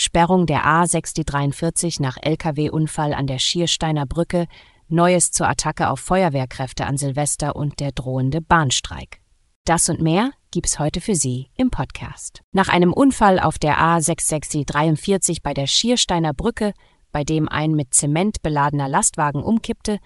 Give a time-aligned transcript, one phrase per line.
[0.00, 4.46] Sperrung der A643 nach Lkw-Unfall an der Schiersteiner Brücke,
[4.88, 9.20] Neues zur Attacke auf Feuerwehrkräfte an Silvester und der drohende Bahnstreik.
[9.64, 12.40] Das und mehr gibt's heute für Sie im Podcast.
[12.52, 16.72] Nach einem Unfall auf der A663 bei der Schiersteiner Brücke,
[17.12, 19.98] bei dem ein mit Zement beladener Lastwagen umkippte,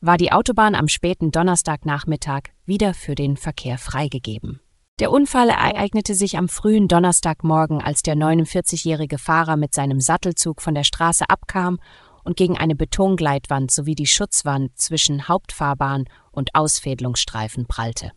[0.00, 4.60] war die Autobahn am späten Donnerstagnachmittag wieder für den Verkehr freigegeben.
[5.00, 10.74] Der Unfall ereignete sich am frühen Donnerstagmorgen, als der 49-jährige Fahrer mit seinem Sattelzug von
[10.74, 11.78] der Straße abkam
[12.22, 18.12] und gegen eine Betongleitwand sowie die Schutzwand zwischen Hauptfahrbahn und Ausfädelungsstreifen prallte.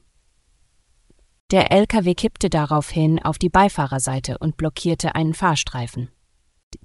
[1.51, 6.09] Der LKW kippte daraufhin auf die Beifahrerseite und blockierte einen Fahrstreifen.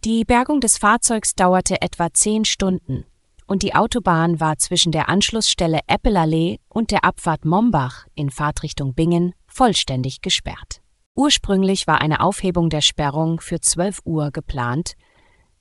[0.05, 3.05] Die Bergung des Fahrzeugs dauerte etwa zehn Stunden
[3.48, 9.34] und die Autobahn war zwischen der Anschlussstelle Eppelallee und der Abfahrt Mombach in Fahrtrichtung Bingen
[9.46, 10.82] vollständig gesperrt.
[11.14, 14.94] Ursprünglich war eine Aufhebung der Sperrung für 12 Uhr geplant,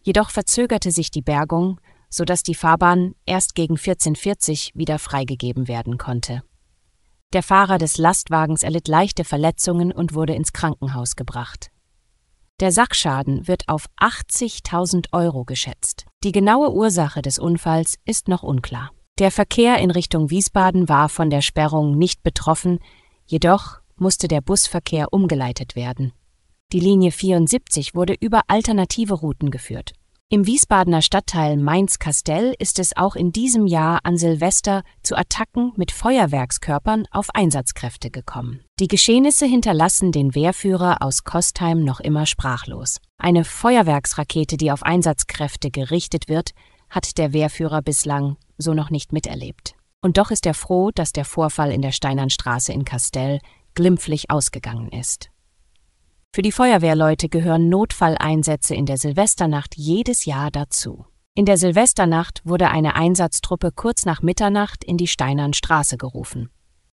[0.03, 6.43] jedoch verzögerte sich die Bergung, sodass die Fahrbahn erst gegen 14.40 wieder freigegeben werden konnte.
[7.33, 11.71] Der Fahrer des Lastwagens erlitt leichte Verletzungen und wurde ins Krankenhaus gebracht.
[12.59, 16.06] Der Sachschaden wird auf 80.000 Euro geschätzt.
[16.27, 18.91] Die genaue Ursache des Unfalls ist noch unklar.
[19.17, 22.79] Der Verkehr in Richtung Wiesbaden war von der Sperrung nicht betroffen,
[23.25, 26.11] jedoch musste der Busverkehr umgeleitet werden.
[26.73, 29.93] Die Linie 74 wurde über alternative Routen geführt.
[30.29, 35.93] Im Wiesbadener Stadtteil Mainz-Kastell ist es auch in diesem Jahr an Silvester zu Attacken mit
[35.93, 38.59] Feuerwerkskörpern auf Einsatzkräfte gekommen.
[38.77, 42.99] Die Geschehnisse hinterlassen den Wehrführer aus Kostheim noch immer sprachlos.
[43.17, 46.51] Eine Feuerwerksrakete, die auf Einsatzkräfte gerichtet wird,
[46.89, 49.75] hat der Wehrführer bislang so noch nicht miterlebt.
[50.01, 53.39] Und doch ist er froh, dass der Vorfall in der Steinernstraße in Kastell
[53.75, 55.29] glimpflich ausgegangen ist.
[56.33, 61.05] Für die Feuerwehrleute gehören Notfalleinsätze in der Silvesternacht jedes Jahr dazu.
[61.33, 66.49] In der Silvesternacht wurde eine Einsatztruppe kurz nach Mitternacht in die Steinernstraße gerufen.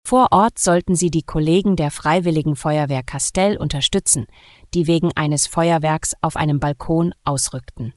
[0.06, 4.28] Vor Ort sollten sie die Kollegen der Freiwilligen Feuerwehr Kastell unterstützen,
[4.74, 7.94] die wegen eines Feuerwerks auf einem Balkon ausrückten.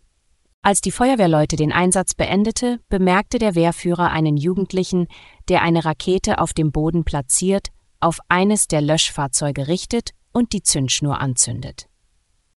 [0.62, 5.08] Als die Feuerwehrleute den Einsatz beendete, bemerkte der Wehrführer einen Jugendlichen,
[5.48, 7.68] der eine Rakete auf dem Boden platziert,
[7.98, 11.88] auf eines der Löschfahrzeuge richtet und die Zündschnur anzündet.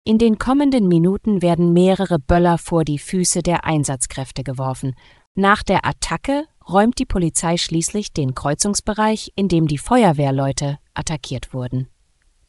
[0.02, 4.96] In den kommenden Minuten werden mehrere Böller vor die Füße der Einsatzkräfte geworfen.
[5.36, 11.88] Nach der Attacke räumt die Polizei schließlich den Kreuzungsbereich, in dem die Feuerwehrleute attackiert wurden.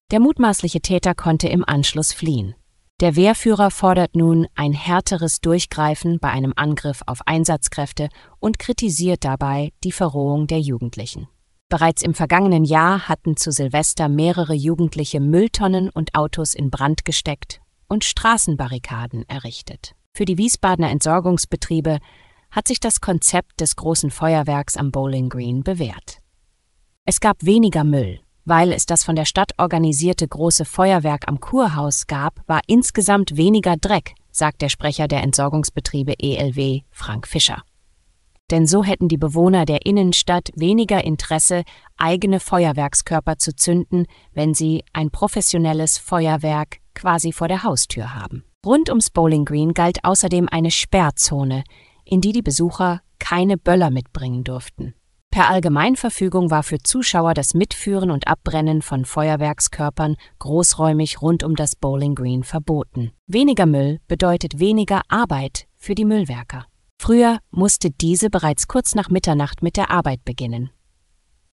[0.09, 2.55] Der mutmaßliche Täter konnte im Anschluss fliehen.
[2.99, 8.09] Der Wehrführer fordert nun ein härteres Durchgreifen bei einem Angriff auf Einsatzkräfte
[8.39, 11.27] und kritisiert dabei die Verrohung der Jugendlichen.
[11.69, 17.61] Bereits im vergangenen Jahr hatten zu Silvester mehrere Jugendliche Mülltonnen und Autos in Brand gesteckt
[17.87, 19.93] und Straßenbarrikaden errichtet.
[20.15, 21.99] Für die Wiesbadener Entsorgungsbetriebe
[22.49, 26.17] hat sich das Konzept des großen Feuerwerks am Bowling Green bewährt.
[27.05, 32.07] Es gab weniger Müll, weil es das von der Stadt organisierte große Feuerwerk am Kurhaus
[32.07, 37.61] gab, war insgesamt weniger Dreck, sagt der Sprecher der Entsorgungsbetriebe ELW, Frank Fischer.
[38.51, 41.63] Denn so hätten die Bewohner der Innenstadt weniger Interesse,
[41.97, 48.43] eigene Feuerwerkskörper zu zünden, wenn sie ein professionelles Feuerwerk quasi vor der Haustür haben.
[48.65, 51.63] Rund ums Bowling Green galt außerdem eine Sperrzone,
[52.03, 54.95] in die die Besucher keine Böller mitbringen durften.
[55.31, 61.75] Per Allgemeinverfügung war für Zuschauer das Mitführen und Abbrennen von Feuerwerkskörpern großräumig rund um das
[61.75, 63.11] Bowling Green verboten.
[63.27, 66.65] Weniger Müll bedeutet weniger Arbeit für die Müllwerker.
[67.01, 70.69] Früher musste diese bereits kurz nach Mitternacht mit der Arbeit beginnen.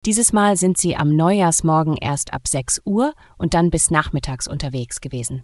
[0.06, 5.02] Dieses Mal sind sie am Neujahrsmorgen erst ab 6 Uhr und dann bis nachmittags unterwegs
[5.02, 5.44] gewesen.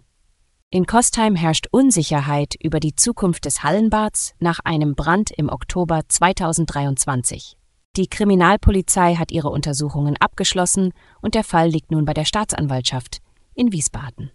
[0.70, 7.56] In Kostheim herrscht Unsicherheit über die Zukunft des Hallenbads nach einem Brand im Oktober 2023.
[7.96, 13.18] Die Kriminalpolizei hat ihre Untersuchungen abgeschlossen und der Fall liegt nun bei der Staatsanwaltschaft
[13.54, 14.30] in Wiesbaden.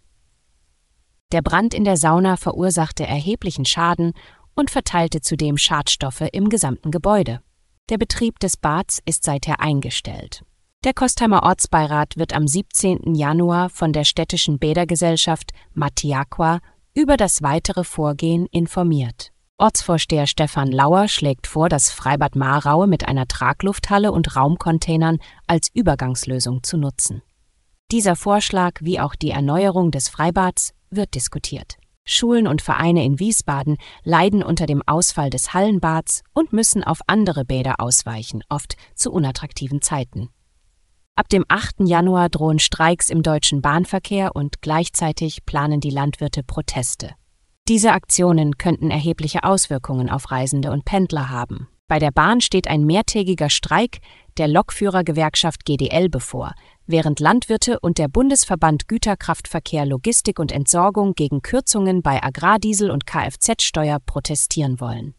[1.32, 4.14] Der Brand in der Sauna verursachte erheblichen Schaden
[4.56, 7.42] und verteilte zudem Schadstoffe im gesamten Gebäude.
[7.90, 10.44] Der Betrieb des Bads ist seither eingestellt.
[10.84, 13.16] Der Kostheimer Ortsbeirat wird am 17.
[13.16, 16.60] Januar von der städtischen Bädergesellschaft Matiaqua
[16.94, 19.32] über das weitere Vorgehen informiert.
[19.58, 26.64] Ortsvorsteher Stefan Lauer schlägt vor, das Freibad Mahraue mit einer Traglufthalle und Raumcontainern als Übergangslösung
[26.64, 27.22] zu nutzen.
[27.92, 31.78] Dieser Vorschlag wie auch die Erneuerung des Freibads wird diskutiert.
[32.06, 37.46] Schulen und Vereine in Wiesbaden leiden unter dem Ausfall des Hallenbads und müssen auf andere
[37.46, 40.30] Bäder ausweichen, oft zu unattraktiven Zeiten.
[41.16, 41.82] Ab dem 8.
[41.82, 47.12] Januar drohen Streiks im deutschen Bahnverkehr und gleichzeitig planen die Landwirte Proteste.
[47.68, 51.70] Diese Aktionen könnten erhebliche Auswirkungen auf Reisende und Pendler haben.
[51.88, 54.00] Bei der Bahn steht ein mehrtägiger Streik
[54.38, 56.54] der Lokführergewerkschaft GDL bevor,
[56.86, 64.00] während Landwirte und der Bundesverband Güterkraftverkehr Logistik und Entsorgung gegen Kürzungen bei Agrardiesel und Kfz-Steuer
[64.06, 65.16] protestieren wollen.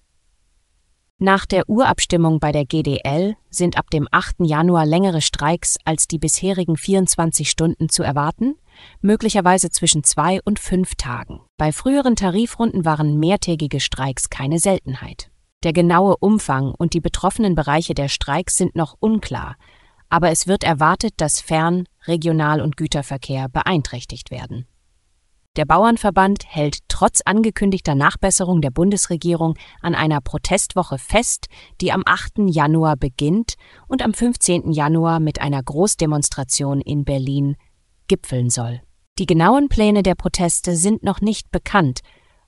[1.18, 4.40] Nach der Urabstimmung bei der GDL sind ab dem 8.
[4.40, 8.56] Januar längere Streiks als die bisherigen 24 Stunden zu erwarten,
[9.00, 11.40] möglicherweise zwischen zwei und fünf Tagen.
[11.56, 15.30] Bei früheren Tarifrunden waren mehrtägige Streiks keine Seltenheit.
[15.64, 19.56] Der genaue Umfang und die betroffenen Bereiche der Streiks sind noch unklar,
[20.10, 24.66] aber es wird erwartet, dass Fern-, Regional- und Güterverkehr beeinträchtigt werden.
[25.56, 31.46] Der Bauernverband hält trotz angekündigter Nachbesserung der Bundesregierung an einer Protestwoche fest,
[31.80, 32.50] die am 8.
[32.50, 33.54] Januar beginnt
[33.88, 34.70] und am 15.
[34.72, 37.56] Januar mit einer Großdemonstration in Berlin
[38.08, 38.82] gipfeln soll.
[39.18, 42.00] Die genauen Pläne der Proteste sind noch nicht bekannt,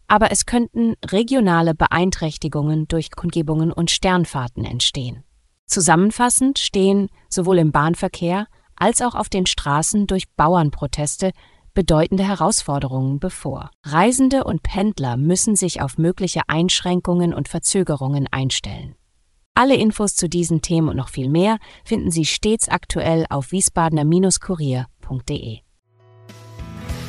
[0.09, 5.25] aber es könnten regionale Beeinträchtigungen durch Kundgebungen und Sternfahrten entstehen.
[5.67, 11.33] Zusammenfassend stehen sowohl im Bahnverkehr als auch auf den Straßen durch Bauernproteste
[11.75, 13.71] bedeutende Herausforderungen bevor.
[13.85, 18.95] Reisende und Pendler müssen sich auf mögliche Einschränkungen und Verzögerungen einstellen.
[19.55, 25.66] Alle Infos zu diesen Themen und noch viel mehr finden Sie stets aktuell auf wiesbadener-kurier.de.